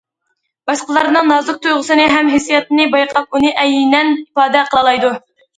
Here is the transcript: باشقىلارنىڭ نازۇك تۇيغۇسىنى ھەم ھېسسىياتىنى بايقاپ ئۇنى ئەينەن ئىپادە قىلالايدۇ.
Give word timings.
باشقىلارنىڭ 0.69 1.27
نازۇك 1.31 1.59
تۇيغۇسىنى 1.67 2.07
ھەم 2.13 2.31
ھېسسىياتىنى 2.37 2.87
بايقاپ 2.97 3.39
ئۇنى 3.41 3.55
ئەينەن 3.65 4.11
ئىپادە 4.17 4.69
قىلالايدۇ. 4.73 5.17